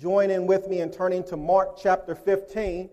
[0.00, 2.88] join in with me in turning to Mark chapter 15.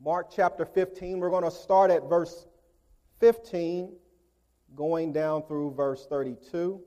[0.00, 2.46] Mark chapter 15, we're going to start at verse
[3.20, 3.94] 15,
[4.74, 6.80] going down through verse 32.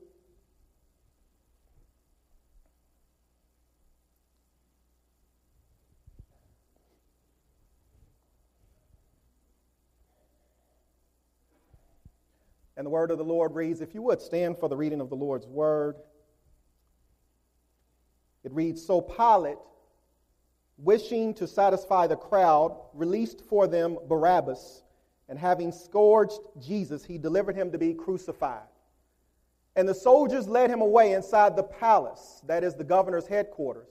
[12.82, 15.08] And the word of the Lord reads, If you would stand for the reading of
[15.08, 15.94] the Lord's word.
[18.42, 19.58] It reads, So Pilate,
[20.78, 24.82] wishing to satisfy the crowd, released for them Barabbas,
[25.28, 28.66] and having scourged Jesus, he delivered him to be crucified.
[29.76, 33.90] And the soldiers led him away inside the palace, that is the governor's headquarters,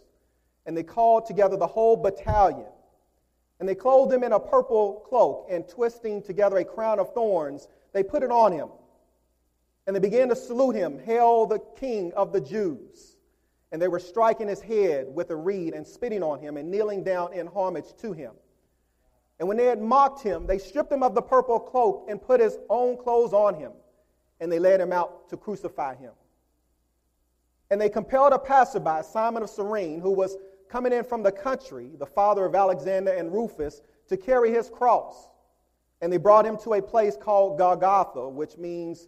[0.66, 2.67] and they called together the whole battalion.
[3.61, 7.69] And they clothed him in a purple cloak, and twisting together a crown of thorns,
[7.94, 8.67] they put it on him.
[9.88, 13.17] And they began to salute him, Hail the King of the Jews.
[13.72, 17.03] And they were striking his head with a reed and spitting on him and kneeling
[17.03, 18.33] down in homage to him.
[19.39, 22.39] And when they had mocked him, they stripped him of the purple cloak and put
[22.39, 23.72] his own clothes on him.
[24.39, 26.11] And they led him out to crucify him.
[27.72, 30.38] And they compelled a passerby, Simon of Cyrene, who was
[30.70, 35.27] coming in from the country, the father of Alexander and Rufus, to carry his cross.
[36.02, 39.08] And they brought him to a place called Golgotha, which means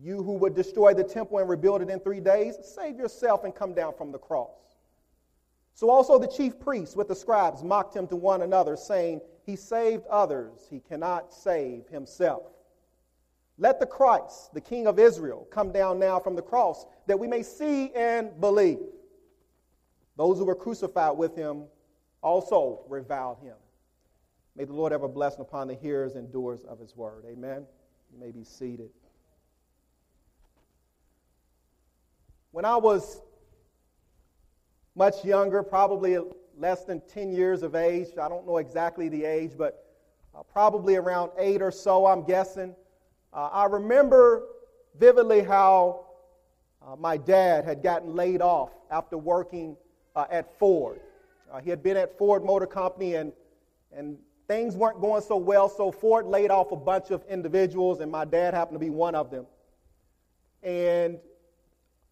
[0.00, 3.54] You who would destroy the temple and rebuild it in three days, save yourself and
[3.54, 4.50] come down from the cross.
[5.74, 9.56] So also the chief priests with the scribes mocked him to one another, saying, He
[9.56, 12.44] saved others, he cannot save himself.
[13.58, 17.26] Let the Christ, the King of Israel, come down now from the cross, that we
[17.26, 18.80] may see and believe.
[20.16, 21.64] Those who were crucified with him
[22.20, 23.56] also reviled him.
[24.56, 27.24] May the Lord have a blessing upon the hearers and doers of his word.
[27.28, 27.66] Amen.
[28.12, 28.90] You may be seated.
[32.54, 33.20] When I was
[34.94, 36.16] much younger, probably
[36.56, 39.84] less than 10 years of age, I don't know exactly the age, but
[40.32, 42.76] uh, probably around eight or so, I'm guessing,
[43.32, 44.44] uh, I remember
[44.96, 46.06] vividly how
[46.80, 49.76] uh, my dad had gotten laid off after working
[50.14, 51.00] uh, at Ford.
[51.52, 53.32] Uh, he had been at Ford Motor Company and,
[53.92, 54.16] and
[54.46, 58.24] things weren't going so well, so Ford laid off a bunch of individuals, and my
[58.24, 59.44] dad happened to be one of them.
[60.62, 61.18] And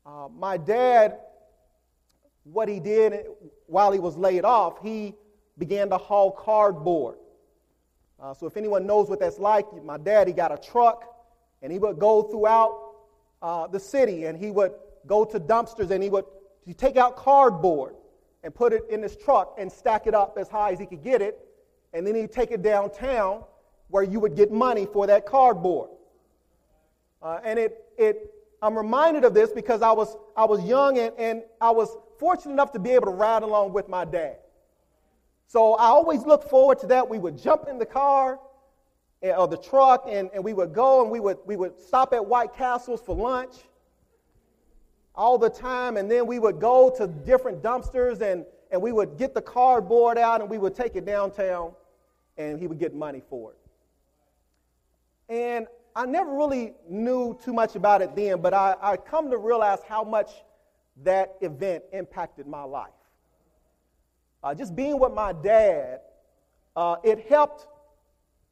[0.04, 1.18] uh, my dad,
[2.44, 3.26] what he did
[3.66, 5.14] while he was laid off, he
[5.58, 7.16] began to haul cardboard.
[8.20, 11.04] Uh, so if anyone knows what that's like, my dad, he got a truck
[11.60, 12.94] and he would go throughout
[13.42, 14.72] uh, the city and he would
[15.06, 16.24] go to dumpsters and he would
[16.64, 17.94] he'd take out cardboard
[18.44, 21.02] and put it in his truck and stack it up as high as he could
[21.02, 21.38] get it.
[21.92, 23.44] And then he'd take it downtown
[23.88, 25.90] where you would get money for that cardboard.
[27.20, 28.31] Uh, and it, it
[28.62, 32.52] I'm reminded of this because I was, I was young and, and I was fortunate
[32.52, 34.36] enough to be able to ride along with my dad.
[35.48, 37.08] So I always looked forward to that.
[37.08, 38.38] We would jump in the car
[39.20, 42.14] eh, or the truck and, and we would go and we would, we would stop
[42.14, 43.56] at White Castles for lunch
[45.16, 45.96] all the time.
[45.96, 50.18] And then we would go to different dumpsters and, and we would get the cardboard
[50.18, 51.72] out and we would take it downtown
[52.38, 53.58] and he would get money for it.
[55.28, 59.38] And I never really knew too much about it then, but I, I come to
[59.38, 60.30] realize how much
[61.02, 62.90] that event impacted my life.
[64.42, 66.00] Uh, just being with my dad,
[66.74, 67.66] uh, it helped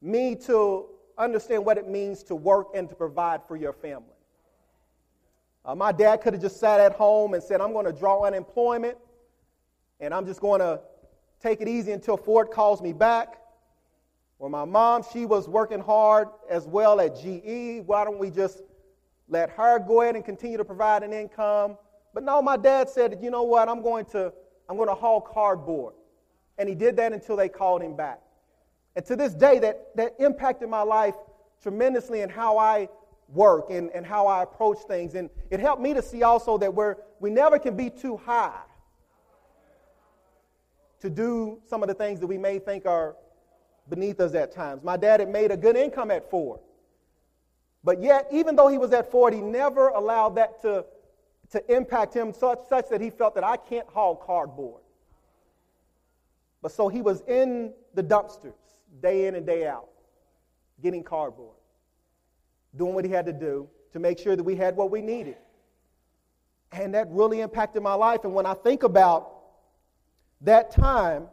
[0.03, 0.87] me to
[1.19, 4.07] understand what it means to work and to provide for your family.
[5.65, 8.25] Uh, my dad could have just sat at home and said, I'm going to draw
[8.25, 8.97] unemployment
[9.99, 10.81] and I'm just going to
[11.41, 13.40] take it easy until Ford calls me back.
[14.41, 17.87] Or my mom, she was working hard as well at GE.
[17.87, 18.63] Why don't we just
[19.29, 21.77] let her go ahead and continue to provide an income?
[22.15, 24.33] But no, my dad said, you know what, I'm going to,
[24.67, 25.93] I'm going to haul cardboard.
[26.57, 28.21] And he did that until they called him back.
[28.97, 31.17] And to this day, that, that impacted my life
[31.63, 32.89] tremendously in how I
[33.29, 35.17] work and, and how I approach things.
[35.17, 38.63] And it helped me to see also that we're, we never can be too high
[41.01, 43.17] to do some of the things that we may think are
[43.89, 44.83] beneath us at times.
[44.83, 46.61] My dad had made a good income at Ford.
[47.83, 50.85] But yet, even though he was at 40, he never allowed that to,
[51.51, 54.83] to impact him such, such that he felt that I can't haul cardboard.
[56.63, 58.53] But so he was in the dumpsters
[59.01, 59.89] day in and day out,
[60.83, 61.57] getting cardboard,
[62.77, 65.37] doing what he had to do to make sure that we had what we needed.
[66.73, 68.25] And that really impacted my life.
[68.25, 69.33] And when I think about
[70.43, 71.29] that time,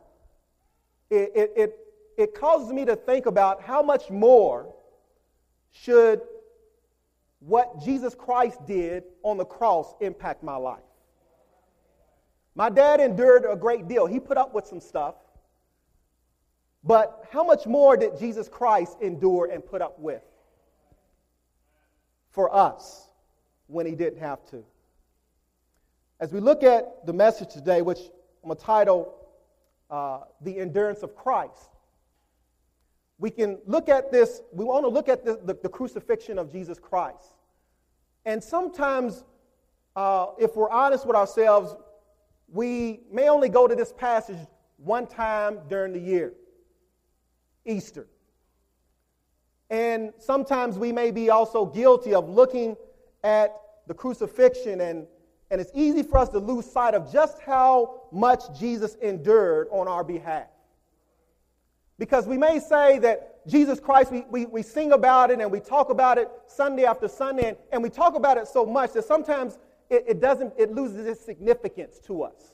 [1.10, 1.80] it, it, it,
[2.18, 4.74] it causes me to think about how much more
[5.72, 6.22] should
[7.40, 10.80] what Jesus Christ did on the cross impact my life.
[12.56, 14.08] My dad endured a great deal.
[14.08, 15.14] He put up with some stuff.
[16.84, 20.24] But how much more did Jesus Christ endure and put up with
[22.31, 23.08] for us
[23.68, 24.63] when he didn't have to?
[26.20, 28.00] As we look at the message today, which
[28.44, 29.13] I'm going to title
[29.92, 31.70] uh, The Endurance of Christ,
[33.19, 36.52] we can look at this, we want to look at the, the, the crucifixion of
[36.52, 37.36] Jesus Christ.
[38.25, 39.24] And sometimes,
[39.96, 41.75] uh, if we're honest with ourselves,
[42.48, 44.38] we may only go to this passage
[44.78, 46.34] one time during the year
[47.66, 48.08] Easter.
[49.70, 52.78] And sometimes we may be also guilty of looking
[53.24, 53.54] at
[53.88, 55.08] the crucifixion and
[55.50, 59.88] and it's easy for us to lose sight of just how much Jesus endured on
[59.88, 60.48] our behalf.
[62.00, 65.60] Because we may say that Jesus Christ, we, we, we sing about it and we
[65.60, 69.06] talk about it Sunday after Sunday, and, and we talk about it so much that
[69.06, 69.58] sometimes
[69.90, 72.54] it, it doesn't, it loses its significance to us.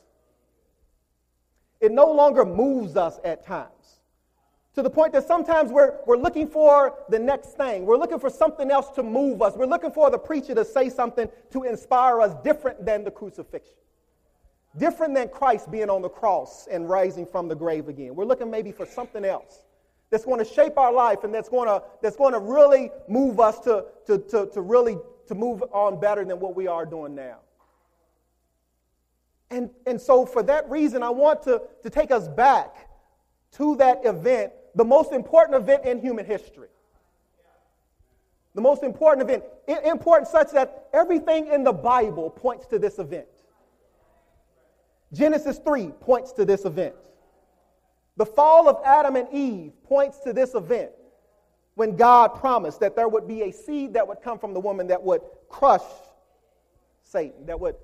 [1.81, 3.99] It no longer moves us at times
[4.75, 7.85] to the point that sometimes we're, we're looking for the next thing.
[7.85, 9.53] We're looking for something else to move us.
[9.55, 13.75] We're looking for the preacher to say something to inspire us different than the crucifixion,
[14.77, 18.15] different than Christ being on the cross and rising from the grave again.
[18.15, 19.63] We're looking maybe for something else
[20.09, 23.39] that's going to shape our life and that's going to, that's going to really move
[23.39, 24.97] us to, to, to, to really
[25.27, 27.37] to move on better than what we are doing now.
[29.49, 32.89] And, and so, for that reason, I want to, to take us back
[33.53, 36.69] to that event the most important event in human history.
[38.55, 39.43] The most important event,
[39.85, 43.27] important such that everything in the Bible points to this event.
[45.13, 46.95] Genesis 3 points to this event.
[48.17, 50.91] The fall of Adam and Eve points to this event
[51.75, 54.87] when God promised that there would be a seed that would come from the woman
[54.87, 55.81] that would crush
[57.03, 57.75] Satan, that would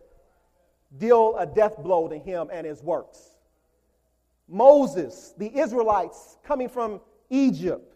[0.98, 3.20] deal a death blow to him and his works.
[4.48, 7.96] Moses, the Israelites coming from Egypt,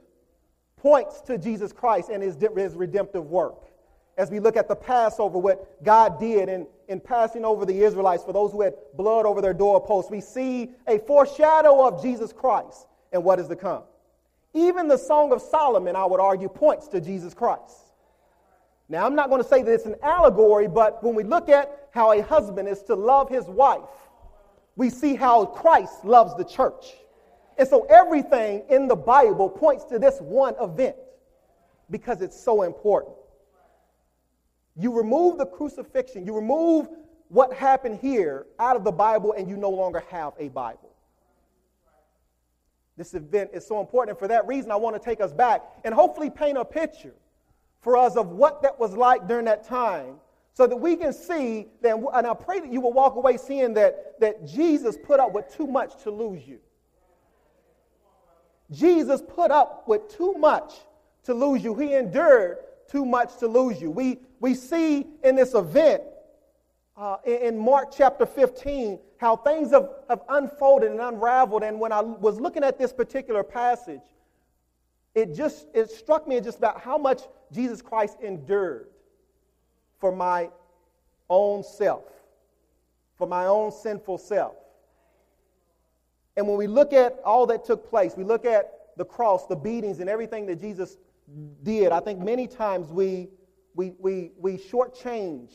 [0.77, 3.69] points to Jesus Christ and his, his redemptive work.
[4.18, 8.23] As we look at the Passover, what God did in, in passing over the Israelites,
[8.23, 12.87] for those who had blood over their doorposts, we see a foreshadow of Jesus Christ
[13.11, 13.81] and what is to come.
[14.53, 17.75] Even the Song of Solomon, I would argue, points to Jesus Christ.
[18.87, 21.89] Now, I'm not going to say that it's an allegory, but when we look at
[21.91, 23.89] how a husband is to love his wife,
[24.75, 26.93] we see how Christ loves the church.
[27.57, 30.95] And so everything in the Bible points to this one event
[31.89, 33.15] because it's so important.
[34.75, 36.89] You remove the crucifixion, you remove
[37.29, 40.89] what happened here out of the Bible, and you no longer have a Bible.
[42.95, 44.11] This event is so important.
[44.11, 47.13] And for that reason, I want to take us back and hopefully paint a picture
[47.81, 50.15] for us of what that was like during that time
[50.53, 53.74] so that we can see that, and I pray that you will walk away seeing
[53.74, 56.59] that, that Jesus put up with too much to lose you.
[58.71, 60.74] Jesus put up with too much
[61.24, 61.75] to lose you.
[61.75, 62.57] He endured
[62.93, 63.89] too much to lose you.
[63.89, 66.03] We, we see in this event
[66.95, 71.63] uh, in, Mark chapter 15 how things have, have unfolded and unraveled.
[71.63, 74.01] And when I was looking at this particular passage,
[75.15, 77.21] it just it struck me just about how much
[77.51, 78.88] Jesus Christ endured
[80.00, 80.50] for my
[81.29, 82.03] own self,
[83.17, 84.53] for my own sinful self.
[86.38, 89.55] And when we look at all that took place, we look at the cross, the
[89.55, 90.97] beatings, and everything that Jesus
[91.63, 93.30] did, I think many times we,
[93.75, 95.51] we, we, we shortchange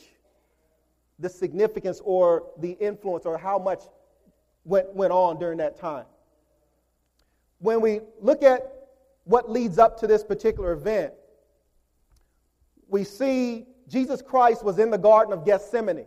[1.18, 3.82] the significance or the influence or how much
[4.64, 6.06] went, went on during that time.
[7.58, 8.72] When we look at
[9.24, 11.12] what leads up to this particular event,
[12.88, 16.06] we see Jesus Christ was in the Garden of Gethsemane.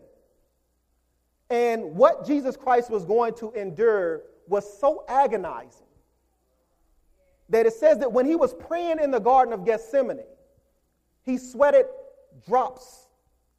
[1.50, 5.86] And what Jesus Christ was going to endure was so agonizing
[7.52, 10.24] that it says that when he was praying in the Garden of Gethsemane,
[11.24, 11.86] he sweated
[12.48, 13.08] drops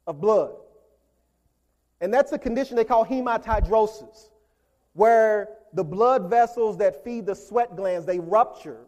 [0.07, 0.55] of blood.
[2.01, 4.29] And that's a condition they call hematidrosis,
[4.93, 8.81] where the blood vessels that feed the sweat glands, they rupture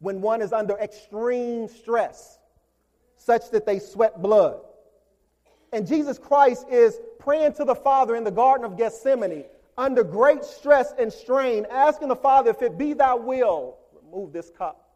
[0.00, 2.38] when one is under extreme stress
[3.16, 4.60] such that they sweat blood.
[5.72, 9.44] And Jesus Christ is praying to the Father in the Garden of Gethsemane
[9.78, 13.76] under great stress and strain, asking the Father, if it be thy will,
[14.10, 14.86] remove this cup.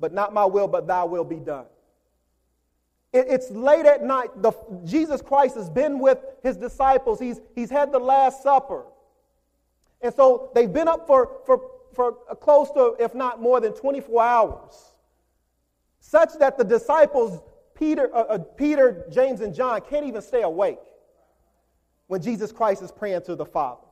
[0.00, 1.66] But not my will, but thy will be done.
[3.12, 4.30] It, it's late at night.
[4.42, 4.52] The,
[4.84, 8.84] Jesus Christ has been with his disciples, he's, he's had the Last Supper.
[10.00, 11.60] And so they've been up for, for,
[11.92, 14.92] for close to, if not more than 24 hours,
[15.98, 17.42] such that the disciples,
[17.74, 20.78] Peter, uh, uh, Peter, James, and John, can't even stay awake
[22.06, 23.87] when Jesus Christ is praying to the Father.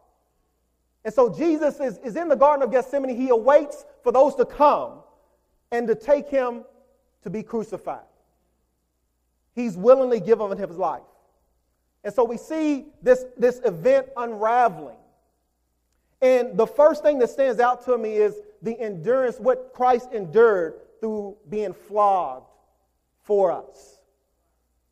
[1.06, 3.16] And so Jesus is, is in the Garden of Gethsemane.
[3.16, 4.94] He awaits for those to come
[5.70, 6.64] and to take him
[7.22, 8.02] to be crucified.
[9.54, 11.02] He's willingly given his life.
[12.02, 14.96] And so we see this, this event unraveling.
[16.22, 20.74] And the first thing that stands out to me is the endurance, what Christ endured
[20.98, 22.50] through being flogged
[23.22, 24.00] for us.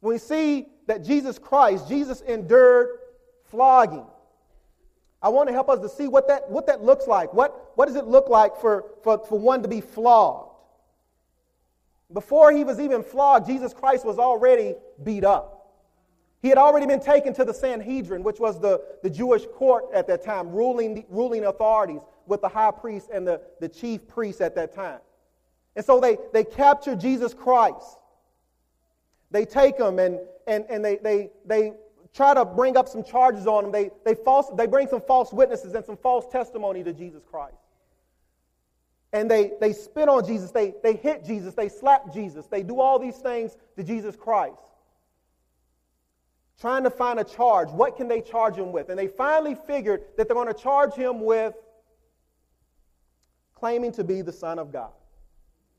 [0.01, 3.01] we see that Jesus Christ, Jesus endured
[3.47, 4.07] flogging.
[5.25, 7.33] I want to help us to see what that, what that looks like.
[7.33, 10.51] What, what does it look like for, for, for one to be flogged?
[12.13, 15.73] Before he was even flogged, Jesus Christ was already beat up.
[16.43, 20.07] He had already been taken to the Sanhedrin, which was the, the Jewish court at
[20.09, 24.55] that time, ruling, ruling authorities with the high priest and the, the chief priest at
[24.57, 25.01] that time.
[25.75, 27.99] And so they, they capture Jesus Christ.
[29.31, 31.73] They take him and, and, and they, they, they
[32.15, 33.73] try to bring up some charges on them.
[33.73, 37.57] They, they, false, they bring some false witnesses and some false testimony to Jesus Christ.
[39.13, 42.81] And they, they spit on Jesus, they, they hit Jesus, they slap Jesus, they do
[42.81, 44.59] all these things to Jesus Christ
[46.61, 47.71] trying to find a charge.
[47.71, 48.89] What can they charge him with?
[48.89, 51.55] And they finally figured that they're going to charge him with
[53.55, 54.93] claiming to be the Son of God.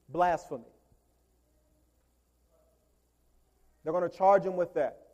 [0.10, 0.64] Blasphemy.
[3.84, 5.05] They're going to charge him with that.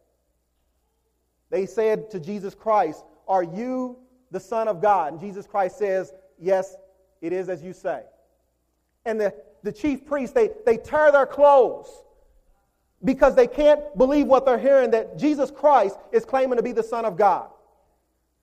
[1.51, 3.98] They said to Jesus Christ, Are you
[4.31, 5.12] the Son of God?
[5.12, 6.75] And Jesus Christ says, Yes,
[7.22, 8.03] it is as you say.
[9.05, 11.89] And the, the chief priests, they, they tear their clothes
[13.03, 16.84] because they can't believe what they're hearing that Jesus Christ is claiming to be the
[16.84, 17.50] Son of God.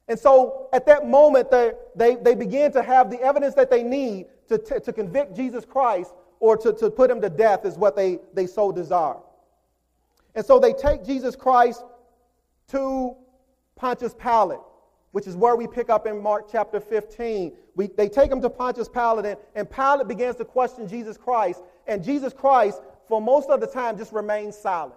[0.08, 3.82] And so at that moment, they, they, they begin to have the evidence that they
[3.82, 7.76] need to, to, to convict Jesus Christ or to, to put him to death, is
[7.76, 9.16] what they, they so desire.
[10.34, 11.82] And so they take Jesus Christ
[12.68, 13.16] to
[13.76, 14.60] Pontius Pilate,
[15.12, 17.52] which is where we pick up in Mark chapter 15.
[17.74, 21.62] We, they take him to Pontius Pilate, and, and Pilate begins to question Jesus Christ.
[21.86, 24.94] And Jesus Christ for most of the time, just remains silent,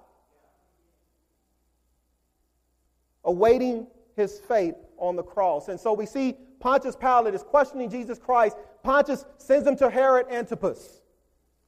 [3.24, 5.70] awaiting his fate on the cross.
[5.70, 8.58] And so we see Pontius Pilate is questioning Jesus Christ.
[8.84, 11.01] Pontius sends him to Herod Antipas,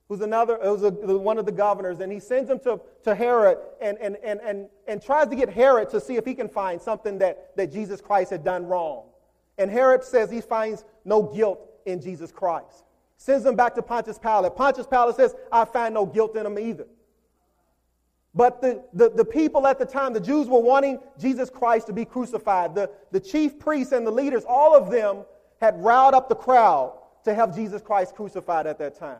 [0.09, 3.57] who's another, who's a, one of the governors, and he sends him to, to Herod
[3.81, 6.81] and, and, and, and, and tries to get Herod to see if he can find
[6.81, 9.05] something that, that Jesus Christ had done wrong.
[9.57, 12.83] And Herod says he finds no guilt in Jesus Christ
[13.23, 14.53] sends him back to Pontius Pilate.
[14.53, 16.85] Pontius Pilate says, I find no guilt in him either.
[18.35, 21.93] But the, the, the, people at the time, the Jews were wanting Jesus Christ to
[21.93, 22.75] be crucified.
[22.75, 25.23] The, the chief priests and the leaders, all of them
[25.61, 29.19] had riled up the crowd to have Jesus Christ crucified at that time.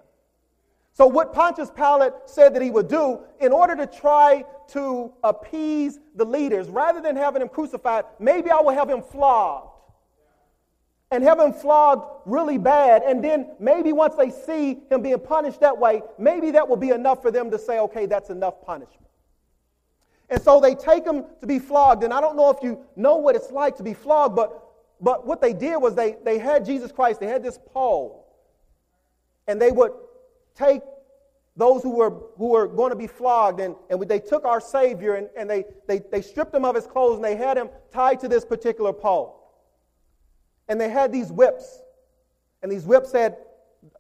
[0.94, 6.00] So, what Pontius Pilate said that he would do in order to try to appease
[6.16, 9.74] the leaders, rather than having him crucified, maybe I will have him flogged
[11.10, 13.04] and have him flogged really bad.
[13.04, 16.90] And then maybe once they see him being punished that way, maybe that will be
[16.90, 19.00] enough for them to say, okay, that's enough punishment.
[20.30, 22.04] And so they take him to be flogged.
[22.04, 24.64] And I don't know if you know what it's like to be flogged, but,
[25.02, 28.26] but what they did was they, they had Jesus Christ, they had this pole,
[29.48, 29.92] and they would
[30.56, 30.82] take
[31.56, 35.16] those who were, who were going to be flogged, and, and they took our Savior
[35.16, 38.20] and, and they, they, they stripped him of his clothes and they had him tied
[38.22, 39.40] to this particular pole.
[40.68, 41.82] And they had these whips.
[42.62, 43.38] And these whips had,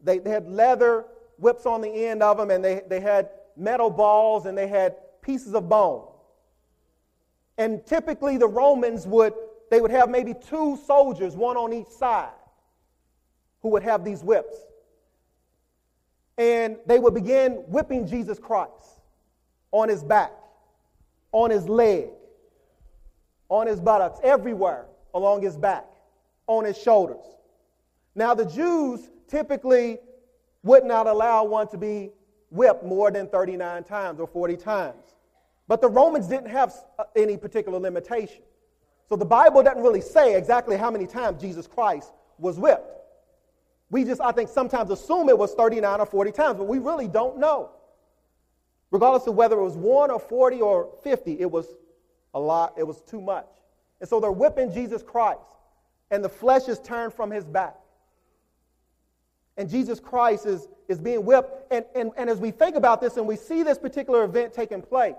[0.01, 1.05] they, they had leather
[1.37, 4.95] whips on the end of them, and they, they had metal balls, and they had
[5.21, 6.07] pieces of bone.
[7.57, 9.33] And typically the Romans would,
[9.69, 12.31] they would have maybe two soldiers, one on each side,
[13.61, 14.55] who would have these whips.
[16.37, 18.99] And they would begin whipping Jesus Christ
[19.71, 20.31] on his back,
[21.31, 22.09] on his leg,
[23.49, 25.85] on his buttocks, everywhere along his back
[26.47, 27.25] on his shoulders.
[28.15, 29.99] Now, the Jews typically
[30.63, 32.11] would not allow one to be
[32.49, 35.15] whipped more than 39 times or 40 times.
[35.67, 38.43] But the Romans didn't have uh, any particular limitation.
[39.09, 42.91] So the Bible doesn't really say exactly how many times Jesus Christ was whipped.
[43.93, 47.07] We just, I think, sometimes assume it was 39 or 40 times, but we really
[47.07, 47.69] don't know.
[48.89, 51.67] Regardless of whether it was one or 40 or 50, it was
[52.33, 53.45] a lot, it was too much.
[53.99, 55.41] And so they're whipping Jesus Christ,
[56.09, 57.75] and the flesh is turned from his back.
[59.57, 61.71] And Jesus Christ is, is being whipped.
[61.71, 64.81] And, and, and as we think about this and we see this particular event taking
[64.81, 65.13] place,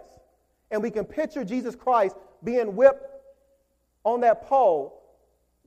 [0.72, 3.06] and we can picture Jesus Christ being whipped
[4.02, 5.00] on that pole,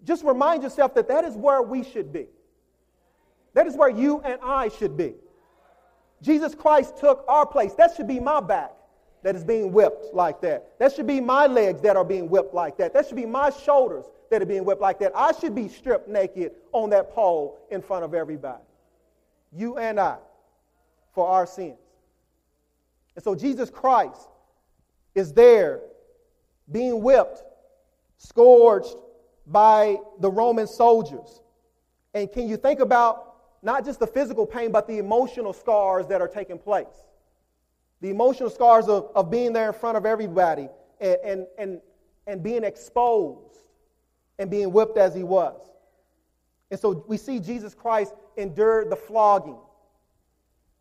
[0.03, 2.27] just remind yourself that that is where we should be.
[3.57, 5.15] That is where you and I should be.
[6.21, 7.73] Jesus Christ took our place.
[7.73, 8.71] That should be my back
[9.23, 10.77] that is being whipped like that.
[10.77, 12.93] That should be my legs that are being whipped like that.
[12.93, 15.11] That should be my shoulders that are being whipped like that.
[15.15, 18.61] I should be stripped naked on that pole in front of everybody.
[19.51, 20.17] You and I
[21.15, 21.79] for our sins.
[23.15, 24.29] And so Jesus Christ
[25.15, 25.81] is there
[26.71, 27.41] being whipped,
[28.19, 28.95] scourged
[29.47, 31.41] by the Roman soldiers.
[32.13, 33.26] And can you think about
[33.61, 37.05] not just the physical pain, but the emotional scars that are taking place?
[38.01, 41.81] The emotional scars of, of being there in front of everybody and, and, and,
[42.27, 43.57] and being exposed
[44.37, 45.59] and being whipped as he was.
[46.69, 49.57] And so we see Jesus Christ endured the flogging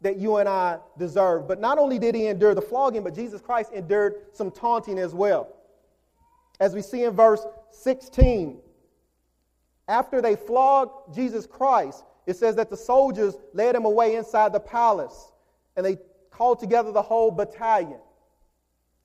[0.02, 1.48] that you and I deserve.
[1.48, 5.14] But not only did he endure the flogging, but Jesus Christ endured some taunting as
[5.14, 5.48] well.
[6.60, 8.58] As we see in verse 16,
[9.88, 14.60] after they flogged Jesus Christ, it says that the soldiers led him away inside the
[14.60, 15.32] palace
[15.76, 15.98] and they
[16.30, 18.00] called together the whole battalion.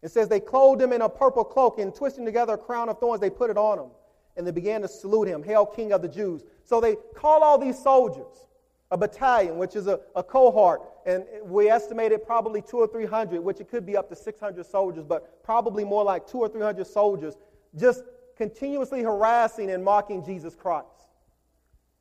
[0.02, 3.00] It says they clothed him in a purple cloak and twisting together a crown of
[3.00, 3.92] thorns, they put it on him
[4.36, 6.44] and they began to salute him, Hail, King of the Jews.
[6.64, 8.48] So they call all these soldiers,
[8.90, 13.42] a battalion, which is a, a cohort, and we estimated probably two or three hundred,
[13.42, 16.62] which it could be up to 600 soldiers, but probably more like two or three
[16.62, 17.36] hundred soldiers,
[17.78, 18.04] just
[18.38, 21.01] continuously harassing and mocking Jesus Christ.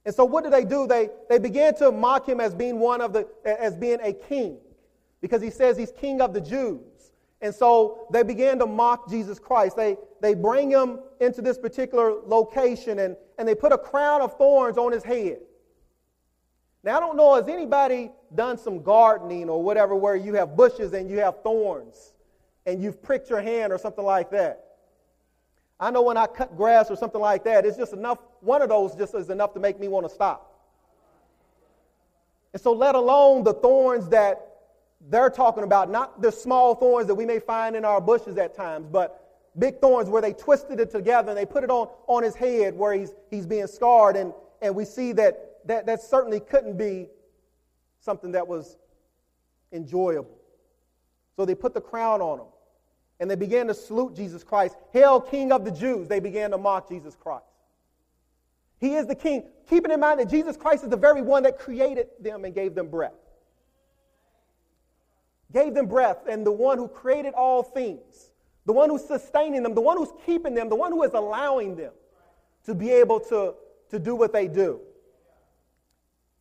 [0.04, 0.87] And so what do they do?
[0.87, 4.59] They, they began to mock him as being one of the, as being a king,
[5.21, 7.12] because he says he's king of the Jews.
[7.42, 9.76] And so they began to mock Jesus Christ.
[9.76, 14.36] They, they bring him into this particular location and, and they put a crown of
[14.36, 15.39] thorns on his head.
[16.82, 20.93] Now, I don't know, has anybody done some gardening or whatever where you have bushes
[20.93, 22.15] and you have thorns
[22.67, 24.70] and you've pricked your hand or something like that?
[25.80, 28.69] I know when I cut grass or something like that, it's just enough, one of
[28.69, 30.47] those just is enough to make me want to stop.
[32.52, 34.47] And so, let alone the thorns that
[35.08, 38.54] they're talking about not the small thorns that we may find in our bushes at
[38.54, 42.23] times, but big thorns where they twisted it together and they put it on, on
[42.23, 44.16] his head where he's, he's being scarred.
[44.16, 47.08] And, and we see that, that that certainly couldn't be
[48.00, 48.76] something that was
[49.73, 50.36] enjoyable.
[51.36, 52.47] So they put the crown on him
[53.21, 54.75] and they began to salute Jesus Christ.
[54.93, 56.09] Hail, King of the Jews.
[56.09, 57.45] They began to mock Jesus Christ.
[58.78, 61.59] He is the King, keeping in mind that Jesus Christ is the very one that
[61.59, 63.13] created them and gave them breath
[65.52, 68.30] gave them breath, and the one who created all things,
[68.67, 71.76] the one who's sustaining them, the one who's keeping them, the one who is allowing
[71.76, 71.93] them
[72.65, 73.54] to be able to,
[73.91, 74.80] to do what they do.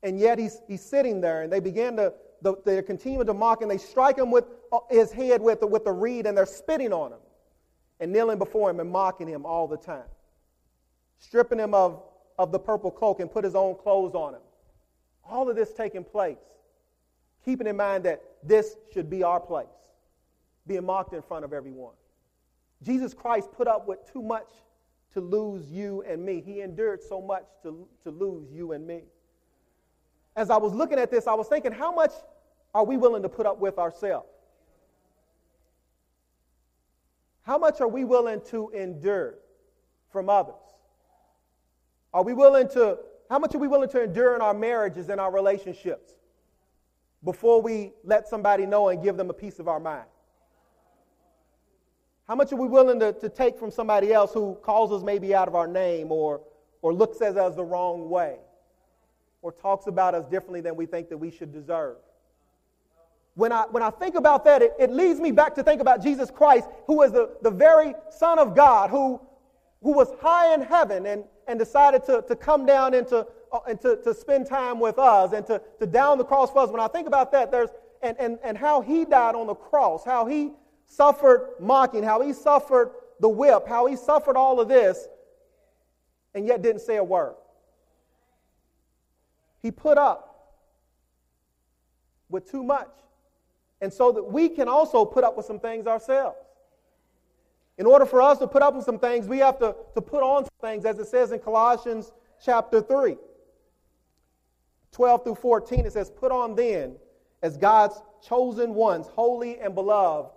[0.03, 3.61] And yet he's, he's sitting there, and they began to, the, they're continuing to mock,
[3.61, 6.93] and they strike him with uh, his head with, with the reed, and they're spitting
[6.93, 7.19] on him
[7.99, 10.07] and kneeling before him and mocking him all the time,
[11.17, 12.01] stripping him of,
[12.37, 14.41] of the purple cloak and put his own clothes on him.
[15.29, 16.37] All of this taking place
[17.43, 19.67] keeping in mind that this should be our place,
[20.67, 21.93] being mocked in front of everyone.
[22.83, 24.47] Jesus Christ put up with too much
[25.13, 26.41] to lose you and me.
[26.41, 29.01] He endured so much to, to lose you and me.
[30.39, 32.11] As I was looking at this, I was thinking, how much
[32.73, 34.29] are we willing to put up with ourselves?
[37.41, 39.35] How much are we willing to endure
[40.13, 40.55] from others?
[42.13, 42.99] Are we willing to,
[43.29, 46.13] how much are we willing to endure in our marriages and our relationships?
[47.23, 50.05] before we let somebody know and give them a piece of our mind?
[52.27, 55.33] How much are we willing to, to take from somebody else who calls us maybe
[55.33, 56.41] out of our name or,
[56.81, 58.37] or looks at us the wrong way
[59.41, 61.97] or talks about us differently than we think that we should deserve?
[63.35, 66.03] When I, when I think about that, it, it leads me back to think about
[66.03, 69.21] Jesus Christ, who is the, the very Son of God, who,
[69.81, 73.81] who was high in heaven and, and decided to, to come down into uh, and
[73.81, 76.69] to, to spend time with us and to, to down the cross for us.
[76.69, 77.69] When I think about that, there's
[78.01, 80.51] and, and, and how he died on the cross, how he
[80.85, 85.07] suffered mocking, how he suffered the whip, how he suffered all of this,
[86.33, 87.35] and yet didn't say a word.
[89.61, 90.29] He put up
[92.29, 92.89] with too much.
[93.81, 96.37] And so that we can also put up with some things ourselves.
[97.77, 100.21] In order for us to put up with some things, we have to, to put
[100.21, 102.11] on things, as it says in Colossians
[102.43, 103.17] chapter 3.
[104.91, 106.95] 12 through 14, it says, Put on then,
[107.41, 110.31] as God's chosen ones, holy and beloved,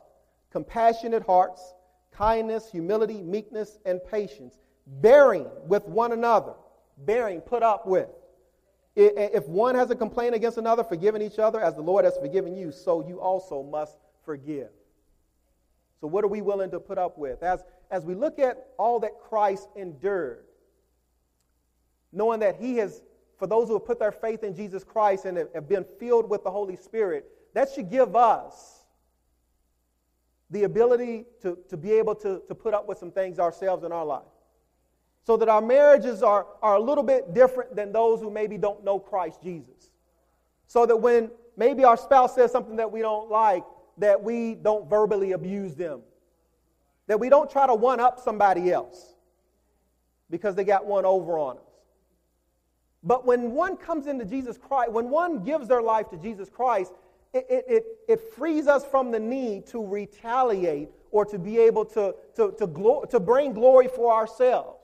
[0.52, 1.74] compassionate hearts,
[2.12, 6.52] kindness, humility, meekness, and patience, bearing with one another,
[6.98, 8.08] bearing, put up with.
[8.94, 12.54] If one has a complaint against another, forgiving each other as the Lord has forgiven
[12.54, 14.68] you, so you also must forgive.
[16.00, 17.42] So, what are we willing to put up with?
[17.42, 20.44] As, as we look at all that Christ endured,
[22.12, 23.02] knowing that He has,
[23.38, 26.44] for those who have put their faith in Jesus Christ and have been filled with
[26.44, 28.84] the Holy Spirit, that should give us
[30.50, 33.92] the ability to, to be able to, to put up with some things ourselves in
[33.92, 34.22] our life.
[35.24, 38.84] So that our marriages are, are a little bit different than those who maybe don't
[38.84, 39.90] know Christ Jesus.
[40.66, 43.64] So that when maybe our spouse says something that we don't like,
[43.98, 46.00] that we don't verbally abuse them.
[47.06, 49.14] That we don't try to one up somebody else
[50.30, 51.62] because they got one over on us.
[53.04, 56.92] But when one comes into Jesus Christ, when one gives their life to Jesus Christ,
[57.34, 61.84] it, it, it, it frees us from the need to retaliate or to be able
[61.84, 64.81] to, to, to, glo- to bring glory for ourselves.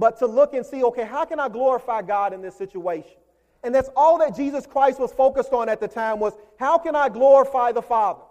[0.00, 3.18] But to look and see, okay, how can I glorify God in this situation?
[3.62, 6.96] And that's all that Jesus Christ was focused on at the time was how can
[6.96, 8.22] I glorify the Father?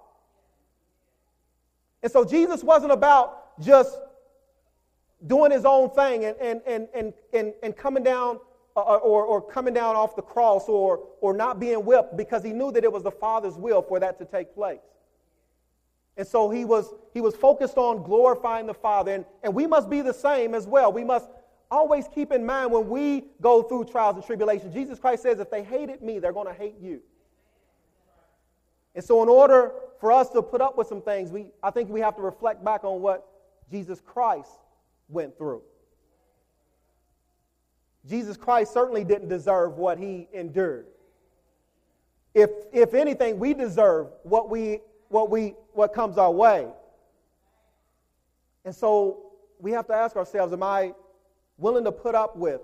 [2.01, 3.99] And so Jesus wasn't about just
[5.27, 8.39] doing his own thing and, and, and, and, and, and coming down
[8.75, 12.51] uh, or, or coming down off the cross or, or not being whipped because he
[12.51, 14.79] knew that it was the Father's will for that to take place.
[16.17, 19.13] And so he was, he was focused on glorifying the Father.
[19.13, 20.91] And, and we must be the same as well.
[20.91, 21.29] We must
[21.71, 25.49] always keep in mind when we go through trials and tribulations, Jesus Christ says, if
[25.51, 27.01] they hated me, they're going to hate you.
[28.95, 31.89] And so, in order for us to put up with some things, we, I think
[31.89, 33.27] we have to reflect back on what
[33.69, 34.51] Jesus Christ
[35.07, 35.61] went through.
[38.07, 40.87] Jesus Christ certainly didn't deserve what he endured.
[42.33, 44.79] If, if anything, we deserve what, we,
[45.09, 46.67] what, we, what comes our way.
[48.65, 50.93] And so we have to ask ourselves Am I
[51.59, 52.61] willing to put up with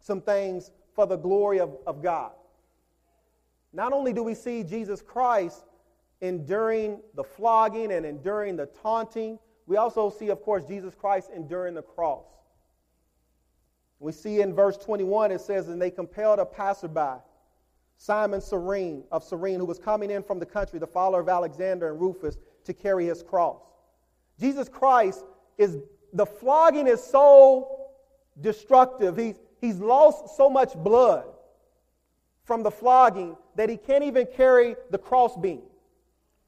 [0.00, 2.32] some things for the glory of, of God.
[3.72, 5.64] Not only do we see Jesus Christ
[6.20, 11.74] enduring the flogging and enduring the taunting, we also see, of course, Jesus Christ enduring
[11.74, 12.26] the cross.
[13.98, 17.20] We see in verse 21, it says, And they compelled a passerby,
[17.96, 21.90] Simon Cyrene of Cyrene, who was coming in from the country, the follower of Alexander
[21.90, 23.62] and Rufus, to carry his cross.
[24.38, 25.24] Jesus Christ
[25.58, 25.78] is,
[26.12, 27.83] the flogging is so
[28.40, 29.16] destructive.
[29.16, 31.24] He's, he's lost so much blood
[32.44, 35.62] from the flogging that he can't even carry the crossbeam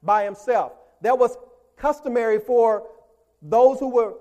[0.03, 0.73] by himself.
[1.03, 1.37] That was
[1.77, 2.87] customary for
[3.43, 4.15] those who were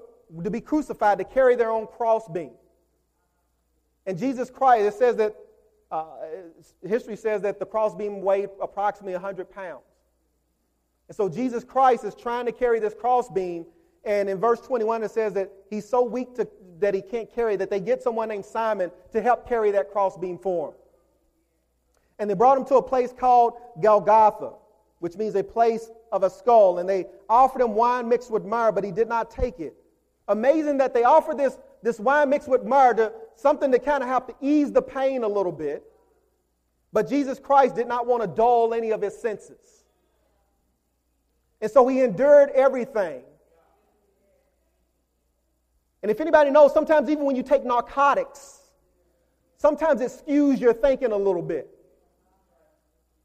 [0.43, 2.51] to be crucified to carry their own crossbeam.
[4.06, 5.36] And Jesus Christ, it says that,
[5.91, 6.06] uh,
[6.88, 9.84] history says that the crossbeam weighed approximately 100 pounds.
[11.08, 13.65] And so Jesus Christ is trying to carry this crossbeam.
[14.05, 16.47] And in verse 21, it says that he's so weak to,
[16.79, 20.37] that he can't carry, that they get someone named Simon to help carry that crossbeam
[20.37, 20.75] for him.
[22.19, 24.53] And they brought him to a place called Golgotha,
[24.99, 26.77] which means a place of a skull.
[26.77, 29.75] And they offered him wine mixed with myrrh, but he did not take it.
[30.27, 34.09] Amazing that they offered this, this wine mixed with myrrh to something to kind of
[34.09, 35.83] have to ease the pain a little bit.
[36.93, 39.83] But Jesus Christ did not want to dull any of his senses.
[41.59, 43.23] And so he endured everything
[46.05, 48.59] and if anybody knows, sometimes even when you take narcotics,
[49.57, 51.67] sometimes it skews your thinking a little bit.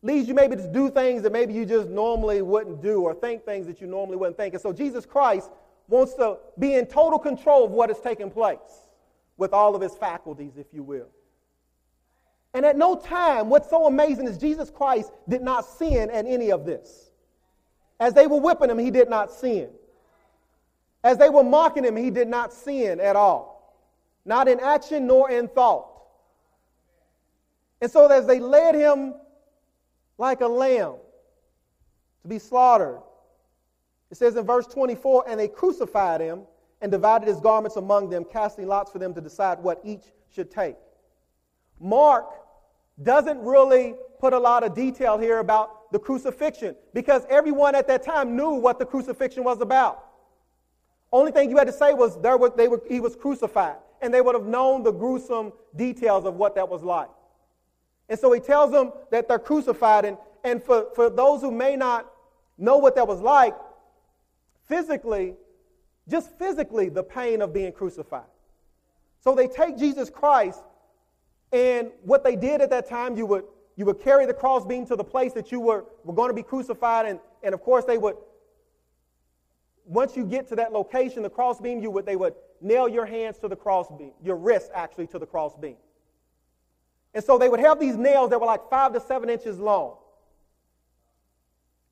[0.00, 3.44] Leads you maybe to do things that maybe you just normally wouldn't do or think
[3.44, 4.54] things that you normally wouldn't think.
[4.54, 5.50] And so Jesus Christ
[5.88, 8.88] wants to be in total control of what is taking place
[9.36, 11.08] with all of his faculties, if you will.
[12.54, 16.50] And at no time, what's so amazing is Jesus Christ did not sin at any
[16.50, 17.10] of this.
[17.98, 19.68] As they were whipping him, he did not sin.
[21.02, 23.74] As they were mocking him, he did not sin at all,
[24.24, 25.86] not in action nor in thought.
[27.80, 29.14] And so, as they led him
[30.18, 30.96] like a lamb
[32.22, 33.00] to be slaughtered,
[34.10, 36.42] it says in verse 24, and they crucified him
[36.82, 40.50] and divided his garments among them, casting lots for them to decide what each should
[40.50, 40.76] take.
[41.78, 42.26] Mark
[43.02, 48.02] doesn't really put a lot of detail here about the crucifixion because everyone at that
[48.02, 50.04] time knew what the crucifixion was about.
[51.12, 53.76] Only thing you had to say was, there was they were, he was crucified.
[54.02, 57.10] And they would have known the gruesome details of what that was like.
[58.08, 60.04] And so he tells them that they're crucified.
[60.04, 62.10] And, and for, for those who may not
[62.56, 63.54] know what that was like,
[64.66, 65.34] physically,
[66.08, 68.24] just physically, the pain of being crucified.
[69.20, 70.62] So they take Jesus Christ,
[71.52, 73.44] and what they did at that time, you would
[73.76, 76.42] you would carry the crossbeam to the place that you were, were going to be
[76.42, 77.06] crucified.
[77.06, 78.16] And, and of course, they would,
[79.90, 83.38] once you get to that location, the crossbeam, you would, they would nail your hands
[83.38, 85.74] to the crossbeam, your wrists actually to the crossbeam.
[87.12, 89.96] And so they would have these nails that were like five to seven inches long.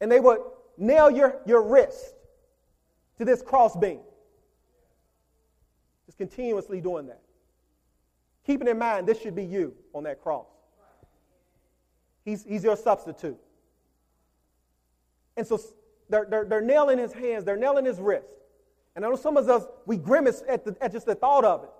[0.00, 0.38] And they would
[0.76, 2.14] nail your, your wrist
[3.16, 3.98] to this crossbeam.
[6.06, 7.20] Just continuously doing that.
[8.46, 10.46] Keeping in mind, this should be you on that cross.
[12.24, 13.38] He's, he's your substitute.
[15.36, 15.60] And so
[16.08, 18.28] they're, they're, they're nailing his hands, they're nailing his wrist.
[18.96, 21.64] And I know some of us, we grimace at, the, at just the thought of
[21.64, 21.70] it.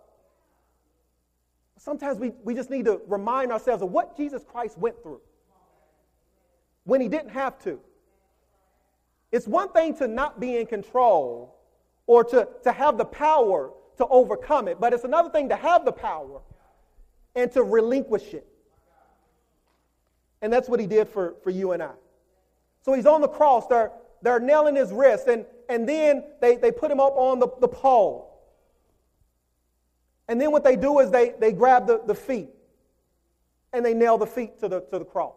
[1.79, 5.21] Sometimes we, we just need to remind ourselves of what Jesus Christ went through
[6.85, 7.81] when he didn't have to.
[9.31, 11.57] It's one thing to not be in control
[12.07, 15.85] or to, to have the power to overcome it, but it's another thing to have
[15.85, 16.41] the power
[17.35, 18.47] and to relinquish it.
[20.41, 21.93] And that's what he did for, for you and I.
[22.83, 23.91] So he's on the cross, they're,
[24.23, 27.69] they're nailing his wrist, and, and then they, they put him up on the, the
[27.69, 28.29] pole.
[30.29, 32.51] And then what they do is they, they grab the, the feet
[33.73, 35.35] and they nail the feet to the, to the cross.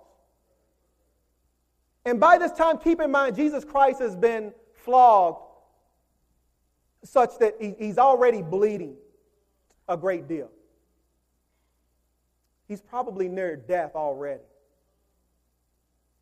[2.06, 5.44] And by this time, keep in mind, Jesus Christ has been flogged
[7.04, 8.96] such that he, he's already bleeding
[9.88, 10.50] a great deal.
[12.68, 14.44] He's probably near death already.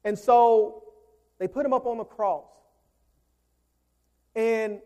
[0.04, 0.84] And so
[1.40, 2.46] they put him up on the cross.
[4.36, 4.80] And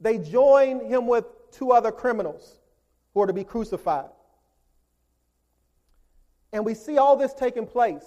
[0.00, 2.58] they join him with two other criminals
[3.14, 4.10] who are to be crucified.
[6.52, 8.04] And we see all this taking place.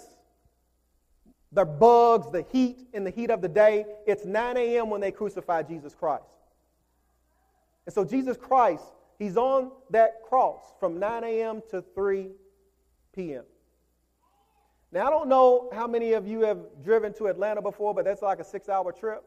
[1.51, 3.85] The bugs, the heat, in the heat of the day.
[4.05, 4.89] It's 9 a.m.
[4.89, 6.23] when they crucify Jesus Christ.
[7.85, 8.83] And so Jesus Christ,
[9.19, 11.61] he's on that cross from 9 a.m.
[11.69, 12.29] to 3
[13.15, 13.43] p.m.
[14.93, 18.21] Now, I don't know how many of you have driven to Atlanta before, but that's
[18.21, 19.23] like a six hour trip.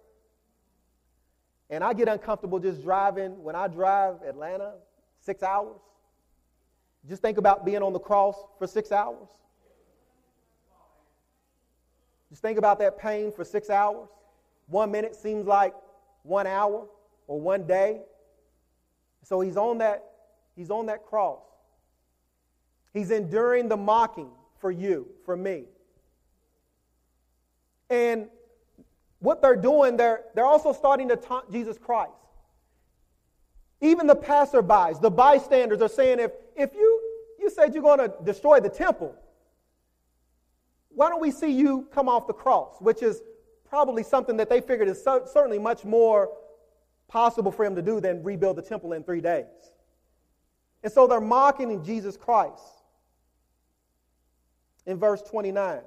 [1.70, 3.42] And I get uncomfortable just driving.
[3.42, 4.74] When I drive Atlanta,
[5.18, 5.80] six hours.
[7.08, 9.26] Just think about being on the cross for six hours.
[12.30, 14.08] Just think about that pain for six hours.
[14.68, 15.74] One minute seems like
[16.22, 16.86] one hour
[17.26, 18.02] or one day.
[19.24, 20.04] So he's on that,
[20.54, 21.42] he's on that cross.
[22.92, 25.64] He's enduring the mocking for you, for me.
[27.90, 28.28] And
[29.20, 32.12] what they're doing, they're, they're also starting to taunt Jesus Christ.
[33.80, 37.00] Even the passerbys, the bystanders are saying, if, if you,
[37.38, 39.14] you said you're going to destroy the temple,
[40.90, 42.76] why don't we see you come off the cross?
[42.80, 43.20] Which is
[43.68, 46.30] probably something that they figured is so, certainly much more
[47.08, 49.44] possible for him to do than rebuild the temple in three days.
[50.82, 52.62] And so they're mocking Jesus Christ
[54.86, 55.80] in verse 29.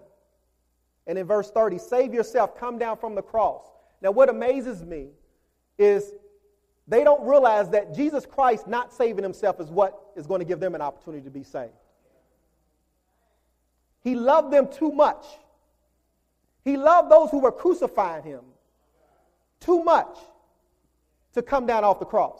[1.07, 3.63] And in verse 30, save yourself, come down from the cross.
[4.01, 5.07] Now, what amazes me
[5.77, 6.11] is
[6.87, 10.59] they don't realize that Jesus Christ not saving himself is what is going to give
[10.59, 11.73] them an opportunity to be saved.
[14.01, 15.25] He loved them too much.
[16.63, 18.41] He loved those who were crucifying him
[19.59, 20.17] too much
[21.33, 22.39] to come down off the cross.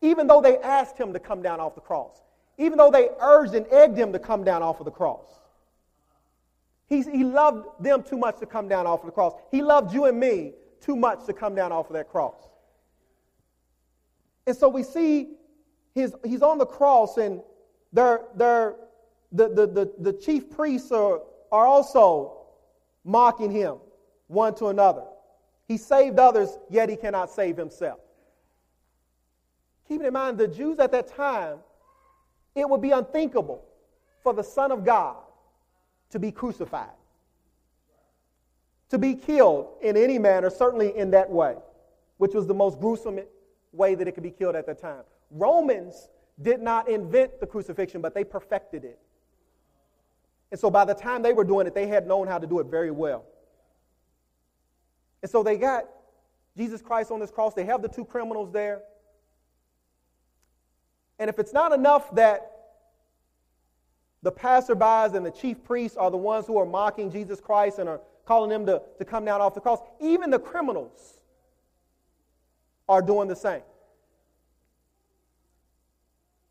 [0.00, 2.20] Even though they asked him to come down off the cross.
[2.58, 5.26] Even though they urged and egged him to come down off of the cross.
[6.92, 9.32] He, he loved them too much to come down off of the cross.
[9.50, 10.52] He loved you and me
[10.82, 12.36] too much to come down off of that cross.
[14.46, 15.30] And so we see
[15.94, 17.40] his, he's on the cross, and
[17.94, 18.76] they're, they're,
[19.30, 22.42] the, the, the, the chief priests are, are also
[23.04, 23.76] mocking him
[24.26, 25.04] one to another.
[25.68, 28.00] He saved others, yet he cannot save himself.
[29.88, 31.56] Keeping in mind, the Jews at that time,
[32.54, 33.64] it would be unthinkable
[34.22, 35.16] for the Son of God
[36.12, 36.90] to be crucified,
[38.90, 41.56] to be killed in any manner, certainly in that way,
[42.18, 43.18] which was the most gruesome
[43.72, 45.02] way that it could be killed at the time.
[45.30, 46.08] Romans
[46.40, 48.98] did not invent the crucifixion, but they perfected it.
[50.50, 52.58] And so by the time they were doing it, they had known how to do
[52.60, 53.24] it very well.
[55.22, 55.84] And so they got
[56.56, 57.54] Jesus Christ on this cross.
[57.54, 58.82] They have the two criminals there.
[61.18, 62.51] And if it's not enough that
[64.22, 67.88] the passerbys and the chief priests are the ones who are mocking Jesus Christ and
[67.88, 71.20] are calling him to, to come down off the cross, even the criminals
[72.88, 73.62] are doing the same.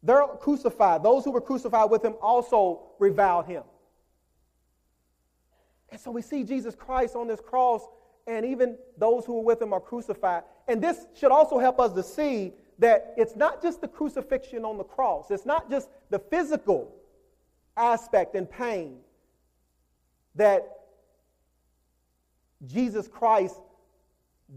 [0.04, 1.04] They're crucified.
[1.04, 3.64] Those who were crucified with him also reviled him.
[5.90, 7.82] And so we see Jesus Christ on this cross,
[8.26, 10.44] and even those who were with him are crucified.
[10.68, 14.78] And this should also help us to see that it's not just the crucifixion on
[14.78, 16.96] the cross, it's not just the physical
[17.78, 18.98] aspect and pain
[20.36, 20.68] that
[22.68, 23.60] Jesus Christ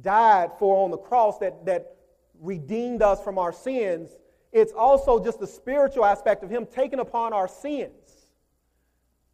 [0.02, 1.96] died for on the cross that, that
[2.40, 4.10] redeemed us from our sins,
[4.52, 7.92] it's also just the spiritual aspect of Him taking upon our sins.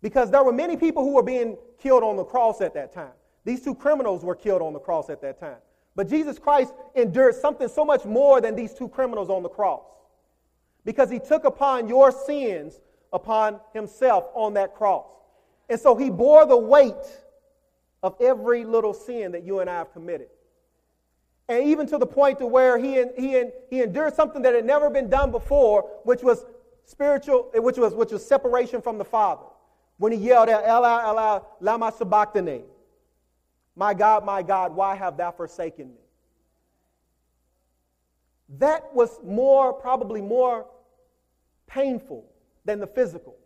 [0.03, 3.13] Because there were many people who were being killed on the cross at that time.
[3.45, 5.59] These two criminals were killed on the cross at that time.
[5.95, 9.85] But Jesus Christ endured something so much more than these two criminals on the cross.
[10.85, 12.81] Because he took upon your sins
[13.13, 15.07] upon himself on that cross.
[15.69, 16.95] And so he bore the weight
[18.03, 20.29] of every little sin that you and I have committed.
[21.49, 24.89] And even to the point to where he, he, he endured something that had never
[24.89, 26.45] been done before, which was
[26.85, 29.47] spiritual, which was, which was separation from the Father.
[29.99, 32.63] When he yelled out, Ella, Ella, lama sabachthani.
[33.77, 36.01] My God, my God, why have thou forsaken me?
[38.59, 40.67] That was more, probably more
[41.67, 42.30] painful
[42.65, 43.37] than the physical.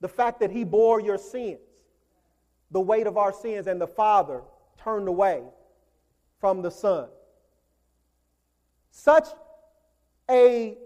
[0.00, 1.58] The fact that he bore your sins,
[2.70, 4.42] the weight of our sins, and the Father
[4.82, 5.42] turned away
[6.38, 7.08] from the Son.
[8.90, 9.28] Such
[10.30, 10.76] a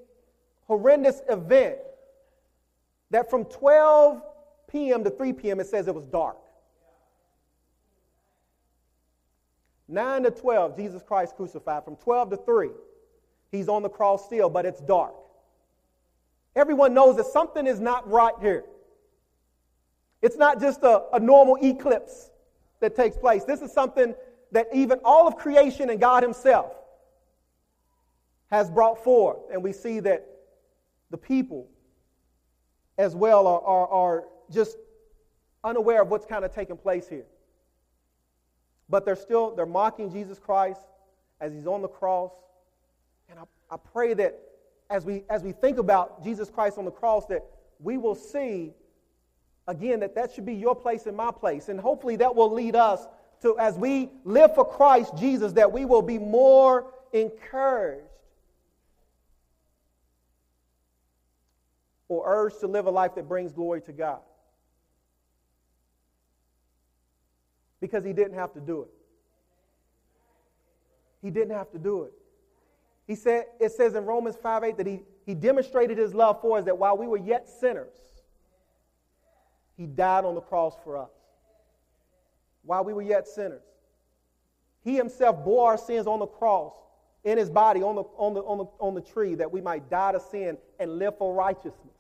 [0.67, 1.79] horrendous event
[3.11, 4.23] that from 12
[4.69, 5.05] p.m.
[5.05, 5.61] to 3 p.m.
[5.61, 6.37] it says it was dark.
[9.89, 11.85] 9 to 12, Jesus Christ crucified.
[11.85, 12.71] From 12 to 3,
[13.51, 15.15] he's on the cross still, but it's dark.
[16.57, 18.65] Everyone knows that something is not right here.
[20.23, 22.31] It's not just a, a normal eclipse
[22.81, 23.45] that takes place.
[23.45, 24.15] This is something
[24.53, 26.73] that even all of creation and God Himself
[28.51, 29.39] has brought forth.
[29.53, 30.27] And we see that
[31.11, 31.69] the people
[32.99, 34.77] as well are, are, are just
[35.63, 37.27] unaware of what's kind of taking place here.
[38.89, 40.81] But they're still, they're mocking Jesus Christ
[41.41, 42.33] as he's on the cross.
[43.29, 44.39] And I, I pray that
[44.91, 47.45] as we, as we think about Jesus Christ on the cross, that
[47.79, 48.73] we will see
[49.67, 51.69] again that that should be your place and my place.
[51.69, 53.07] And hopefully that will lead us
[53.43, 58.05] to, as we live for Christ Jesus, that we will be more encouraged
[62.09, 64.21] or urged to live a life that brings glory to God.
[67.81, 68.91] because he didn't have to do it.
[71.23, 72.13] He didn't have to do it.
[73.11, 76.59] He said, it says in Romans 5 8 that he, he demonstrated his love for
[76.59, 77.97] us that while we were yet sinners,
[79.77, 81.11] he died on the cross for us.
[82.63, 83.65] While we were yet sinners.
[84.85, 86.73] He himself bore our sins on the cross
[87.25, 89.91] in his body on the, on the, on the, on the tree that we might
[89.91, 91.97] die to sin and live for righteousness.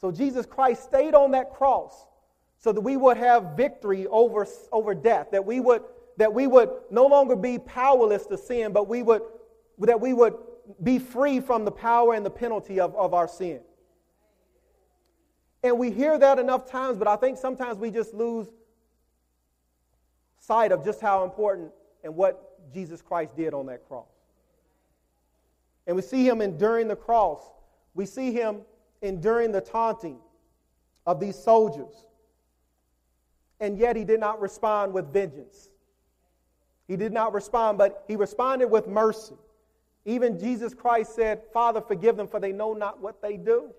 [0.00, 2.04] So Jesus Christ stayed on that cross
[2.58, 5.82] so that we would have victory over, over death, that we would
[6.16, 9.22] that we would no longer be powerless to sin, but we would
[9.78, 10.34] that we would
[10.82, 13.60] be free from the power and the penalty of, of our sin.
[15.62, 18.46] And we hear that enough times, but I think sometimes we just lose
[20.38, 21.72] sight of just how important
[22.04, 24.08] and what Jesus Christ did on that cross.
[25.86, 27.42] And we see him enduring the cross.
[27.94, 28.60] We see him
[29.02, 30.18] enduring the taunting
[31.06, 32.06] of these soldiers
[33.60, 35.70] and yet he did not respond with vengeance.
[36.86, 39.34] He did not respond, but he responded with mercy.
[40.04, 43.70] Even Jesus Christ said, Father, forgive them, for they know not what they do.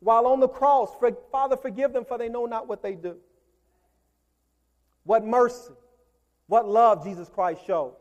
[0.00, 0.90] While on the cross,
[1.32, 3.16] Father, forgive them, for they know not what they do.
[5.04, 5.72] What mercy,
[6.46, 7.94] what love Jesus Christ showed.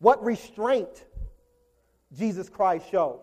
[0.00, 1.04] What restraint
[2.16, 3.20] Jesus Christ showed.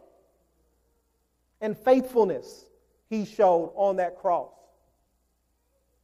[1.59, 2.65] And faithfulness
[3.09, 4.51] he showed on that cross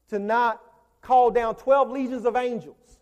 [0.09, 0.61] to not
[1.03, 2.99] call down 12 legions of angels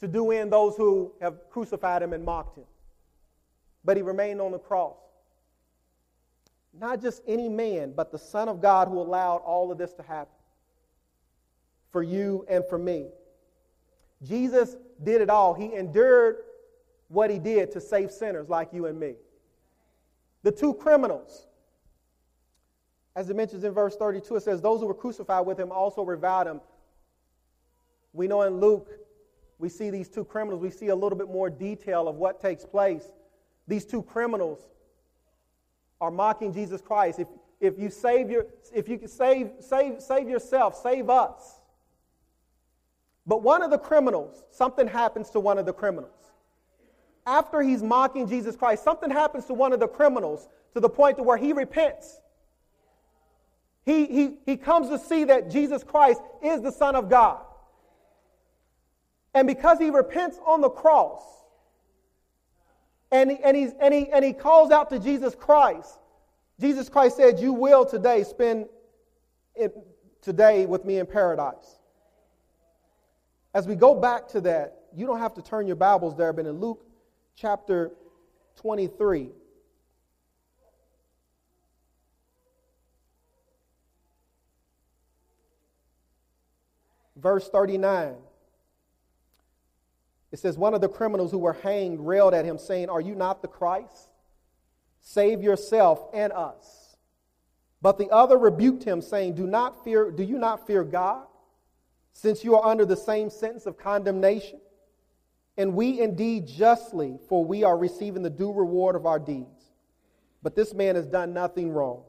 [0.00, 2.64] to do in those who have crucified him and mocked him.
[3.84, 4.96] But he remained on the cross.
[6.78, 10.02] Not just any man, but the Son of God who allowed all of this to
[10.02, 10.34] happen
[11.90, 13.06] for you and for me.
[14.22, 15.54] Jesus did it all.
[15.54, 16.36] He endured
[17.08, 19.14] what he did to save sinners like you and me.
[20.42, 21.47] The two criminals
[23.18, 26.04] as it mentions in verse 32, it says, Those who were crucified with him also
[26.04, 26.60] reviled him.
[28.12, 28.88] We know in Luke,
[29.58, 32.64] we see these two criminals, we see a little bit more detail of what takes
[32.64, 33.02] place.
[33.66, 34.60] These two criminals
[36.00, 37.18] are mocking Jesus Christ.
[37.18, 37.26] If,
[37.60, 41.60] if you save your, if you can save, save, save yourself, save us.
[43.26, 46.12] But one of the criminals, something happens to one of the criminals.
[47.26, 51.16] After he's mocking Jesus Christ, something happens to one of the criminals to the point
[51.16, 52.20] to where he repents.
[53.88, 57.40] He, he, he comes to see that Jesus Christ is the Son of God.
[59.32, 61.22] And because he repents on the cross,
[63.10, 65.98] and he, and, he's, and, he, and he calls out to Jesus Christ,
[66.60, 68.66] Jesus Christ said, You will today spend
[69.54, 69.74] it
[70.20, 71.78] today with me in paradise.
[73.54, 76.44] As we go back to that, you don't have to turn your Bibles there, but
[76.44, 76.84] in Luke
[77.36, 77.92] chapter
[78.56, 79.30] 23,
[87.20, 88.14] verse 39.
[90.30, 93.14] It says, One of the criminals who were hanged railed at him, saying, Are you
[93.14, 94.08] not the Christ?
[95.00, 96.96] Save yourself and us.
[97.80, 101.26] But the other rebuked him, saying, Do not fear, do you not fear God,
[102.12, 104.60] since you are under the same sentence of condemnation?
[105.56, 109.72] And we indeed justly, for we are receiving the due reward of our deeds.
[110.42, 112.02] But this man has done nothing wrong.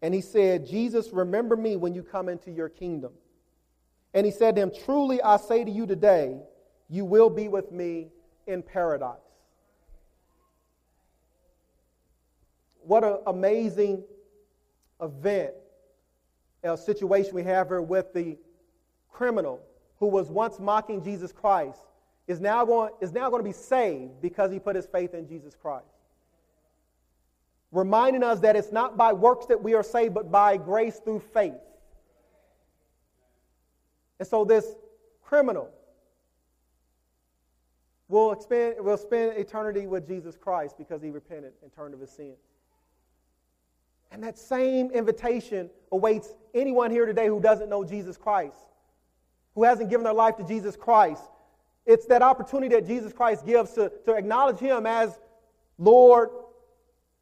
[0.00, 3.12] And he said, Jesus, remember me when you come into your kingdom.
[4.14, 6.38] And he said to him, Truly I say to you today,
[6.88, 8.08] you will be with me
[8.46, 9.18] in paradise.
[12.82, 14.04] What an amazing
[15.02, 15.52] event,
[16.62, 18.38] a situation we have here with the
[19.10, 19.60] criminal
[19.98, 21.80] who was once mocking Jesus Christ
[22.26, 25.26] is now going, is now going to be saved because he put his faith in
[25.26, 25.86] Jesus Christ.
[27.72, 31.20] Reminding us that it's not by works that we are saved, but by grace through
[31.32, 31.54] faith.
[34.18, 34.74] And so this
[35.22, 35.70] criminal
[38.08, 42.10] will spend, will spend eternity with Jesus Christ because he repented and turned of his
[42.10, 42.38] sins.
[44.10, 48.56] And that same invitation awaits anyone here today who doesn't know Jesus Christ,
[49.54, 51.24] who hasn't given their life to Jesus Christ.
[51.86, 55.18] It's that opportunity that Jesus Christ gives to, to acknowledge him as
[55.78, 56.30] Lord,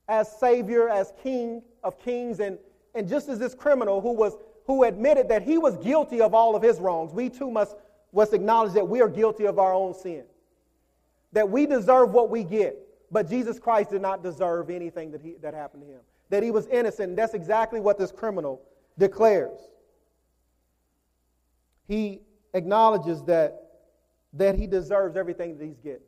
[0.09, 2.41] as Savior, as King of kings.
[2.41, 2.59] And,
[2.95, 4.37] and just as this criminal who was
[4.67, 7.77] who admitted that he was guilty of all of his wrongs, we too must,
[8.13, 10.25] must acknowledge that we are guilty of our own sin.
[11.33, 12.77] That we deserve what we get,
[13.11, 16.01] but Jesus Christ did not deserve anything that, he, that happened to him.
[16.31, 18.63] That he was innocent, and that's exactly what this criminal
[18.99, 19.59] declares.
[21.89, 22.21] He
[22.55, 23.63] acknowledges that,
[24.35, 26.01] that he deserves everything that he's getting.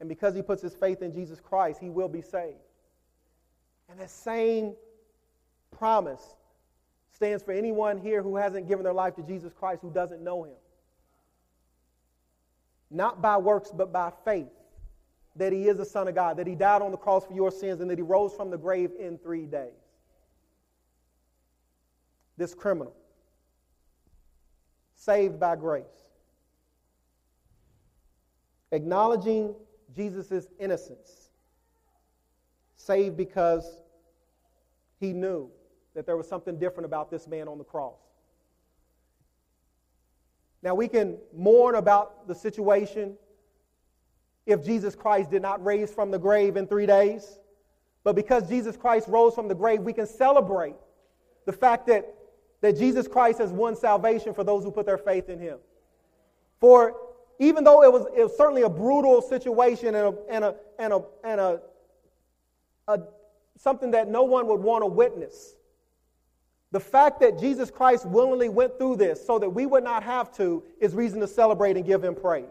[0.00, 2.58] And because he puts his faith in Jesus Christ, he will be saved.
[3.88, 4.74] And that same
[5.76, 6.34] promise
[7.18, 10.44] stands for anyone here who hasn't given their life to Jesus Christ, who doesn't know
[10.44, 10.54] him.
[12.92, 14.46] Not by works, but by faith
[15.34, 17.50] that he is the Son of God, that he died on the cross for your
[17.50, 19.72] sins, and that he rose from the grave in three days.
[22.36, 22.94] This criminal,
[24.94, 25.84] saved by grace,
[28.70, 29.56] acknowledging
[29.96, 31.30] Jesus' innocence,
[32.76, 33.80] saved because
[35.00, 35.50] he knew
[35.98, 37.98] that there was something different about this man on the cross.
[40.62, 43.16] Now, we can mourn about the situation
[44.46, 47.40] if Jesus Christ did not raise from the grave in three days.
[48.04, 50.76] But because Jesus Christ rose from the grave, we can celebrate
[51.46, 52.14] the fact that,
[52.60, 55.58] that Jesus Christ has won salvation for those who put their faith in him.
[56.60, 56.94] For
[57.40, 60.92] even though it was, it was certainly a brutal situation and, a, and, a, and,
[60.92, 61.60] a, and a,
[62.86, 63.00] a,
[63.56, 65.56] something that no one would want to witness,
[66.70, 70.30] the fact that Jesus Christ willingly went through this so that we would not have
[70.36, 72.44] to is reason to celebrate and give him praise.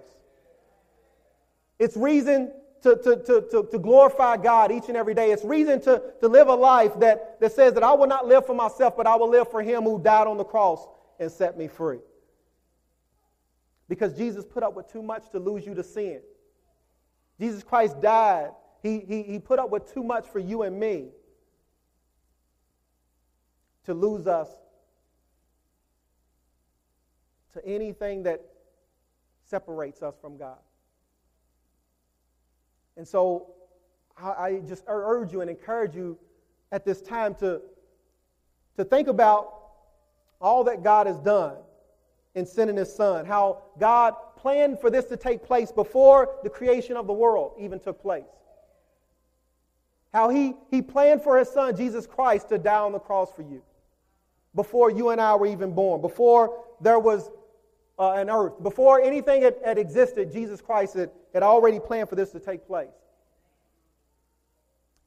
[1.78, 2.52] It's reason
[2.82, 3.16] to, to,
[3.52, 5.32] to, to, glorify God each and every day.
[5.32, 8.46] It's reason to, to live a life that, that says that I will not live
[8.46, 10.88] for myself, but I will live for him who died on the cross
[11.20, 12.00] and set me free.
[13.90, 16.22] Because Jesus put up with too much to lose you to sin.
[17.40, 18.50] Jesus Christ died.
[18.82, 21.10] He, he, he put up with too much for you and me
[23.88, 24.50] to lose us
[27.54, 28.46] to anything that
[29.46, 30.58] separates us from God.
[32.98, 33.54] And so
[34.22, 36.18] I just urge you and encourage you
[36.74, 37.62] at this time to,
[38.76, 39.54] to think about
[40.42, 41.56] all that God has done
[42.36, 46.98] in sending his son, how God planned for this to take place before the creation
[46.98, 48.26] of the world even took place.
[50.14, 53.44] How he, he planned for his son, Jesus Christ, to die on the cross for
[53.44, 53.62] you
[54.58, 57.30] before you and I were even born, before there was
[57.98, 62.16] uh, an earth, before anything had, had existed, Jesus Christ had, had already planned for
[62.16, 62.90] this to take place.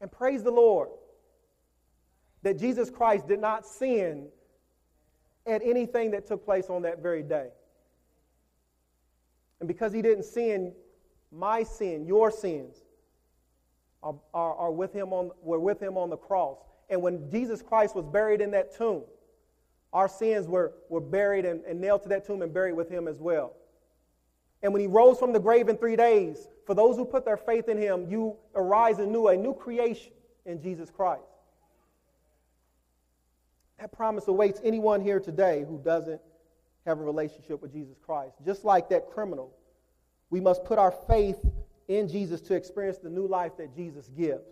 [0.01, 0.89] And praise the Lord
[2.43, 4.29] that Jesus Christ did not sin
[5.47, 7.49] at anything that took place on that very day.
[9.59, 10.73] And because he didn't sin,
[11.33, 12.77] my sin, your sins,
[14.03, 16.59] are, are, are with him on, were with him on the cross.
[16.89, 19.03] And when Jesus Christ was buried in that tomb,
[19.93, 23.09] our sins were, were buried and, and nailed to that tomb and buried with him
[23.09, 23.55] as well.
[24.63, 27.37] And when he rose from the grave in three days, for those who put their
[27.37, 30.13] faith in him, you arise anew, a new creation.
[30.47, 31.23] in Jesus Christ.
[33.79, 36.21] That promise awaits anyone here today who doesn't
[36.87, 38.35] have a relationship with Jesus Christ.
[38.45, 39.53] Just like that criminal,
[40.29, 41.39] we must put our faith
[41.89, 44.45] in Jesus to experience the new life that Jesus gives.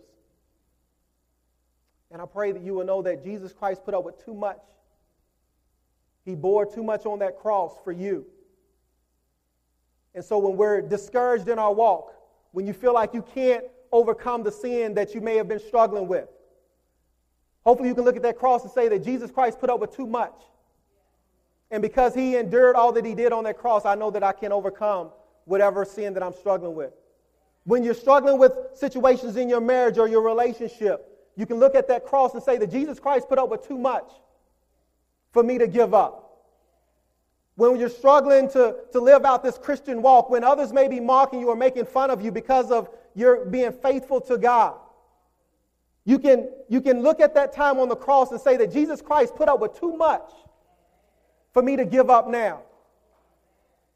[2.11, 4.59] And I pray that you will know that Jesus Christ put up with too much.
[6.29, 8.23] He bore too much on that cross for you.
[10.13, 12.13] And so when we're discouraged in our walk,
[12.51, 16.07] when you feel like you can't overcome the sin that you may have been struggling
[16.07, 16.29] with,
[17.63, 19.95] hopefully you can look at that cross and say that Jesus Christ put up with
[19.95, 20.35] too much.
[21.71, 24.31] And because he endured all that he did on that cross, I know that I
[24.31, 25.09] can overcome
[25.45, 26.93] whatever sin that I'm struggling with.
[27.63, 31.87] When you're struggling with situations in your marriage or your relationship, you can look at
[31.87, 34.11] that cross and say that Jesus Christ put up with too much
[35.31, 36.25] for me to give up.
[37.55, 41.41] When you're struggling to, to live out this Christian walk, when others may be mocking
[41.41, 44.75] you or making fun of you because of your being faithful to God,
[46.05, 49.01] you can, you can look at that time on the cross and say that Jesus
[49.01, 50.31] Christ put up with too much
[51.53, 52.61] for me to give up now.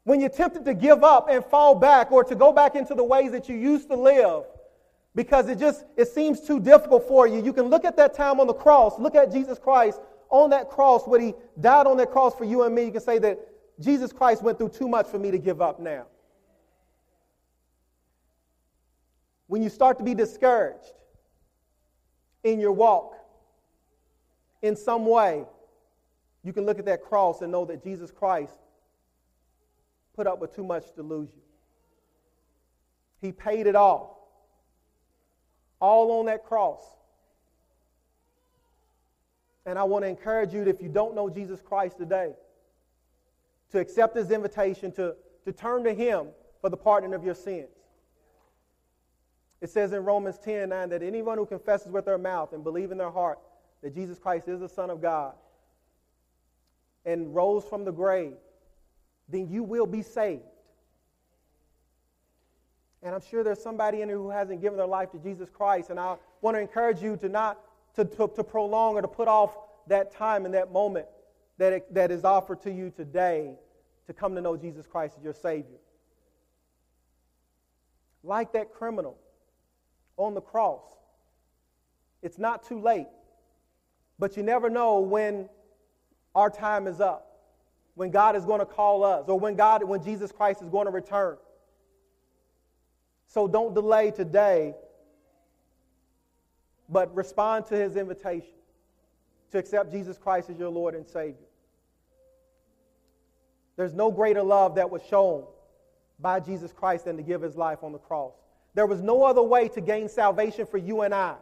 [0.04, 3.02] When you're tempted to give up and fall back or to go back into the
[3.02, 4.44] ways that you used to live
[5.14, 8.40] because it just it seems too difficult for you, you can look at that time
[8.40, 9.98] on the cross, look at Jesus Christ
[10.30, 12.84] on that cross when he died on that cross for you and me.
[12.84, 13.38] You can say that
[13.80, 16.06] Jesus Christ went through too much for me to give up now.
[19.46, 20.92] When you start to be discouraged
[22.42, 23.14] in your walk
[24.62, 25.44] in some way,
[26.42, 28.54] you can look at that cross and know that Jesus Christ
[30.14, 31.42] put up with too much to lose you.
[33.20, 34.12] He paid it all.
[35.80, 36.82] All on that cross.
[39.66, 42.32] And I want to encourage you, if you don't know Jesus Christ today,
[43.70, 46.28] to accept his invitation to, to turn to him
[46.60, 47.68] for the pardon of your sins.
[49.60, 52.92] It says in Romans 10 9 that anyone who confesses with their mouth and believes
[52.92, 53.38] in their heart
[53.82, 55.34] that Jesus Christ is the Son of God
[57.04, 58.34] and rose from the grave,
[59.28, 60.42] then you will be saved.
[63.02, 65.90] And I'm sure there's somebody in here who hasn't given their life to Jesus Christ.
[65.90, 67.58] And I want to encourage you to not
[67.96, 71.06] to, to, to prolong or to put off that time and that moment
[71.58, 73.54] that, it, that is offered to you today
[74.06, 75.78] to come to know Jesus Christ as your Savior.
[78.22, 79.18] Like that criminal
[80.16, 80.82] on the cross,
[82.22, 83.06] it's not too late.
[84.18, 85.48] But you never know when
[86.34, 87.30] our time is up,
[87.94, 90.86] when God is going to call us, or when God, when Jesus Christ is going
[90.86, 91.36] to return.
[93.26, 94.74] So don't delay today,
[96.88, 98.54] but respond to his invitation
[99.50, 101.46] to accept Jesus Christ as your Lord and Savior.
[103.76, 105.44] There's no greater love that was shown
[106.20, 108.34] by Jesus Christ than to give his life on the cross.
[108.74, 111.36] There was no other way to gain salvation for you and I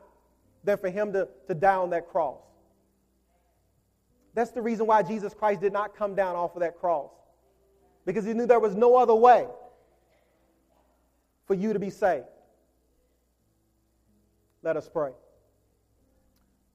[0.65, 2.41] than for him to, to die on that cross.
[4.35, 7.11] That's the reason why Jesus Christ did not come down off of that cross.
[8.07, 9.47] Because he knew there was no other way
[11.47, 12.25] for you to be saved.
[14.63, 15.13] Let us pray.